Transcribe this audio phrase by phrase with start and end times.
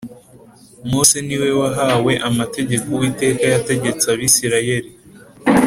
[0.89, 4.89] Mose niwe wahawe amategeko Uwiteka yategetse Abisirayeli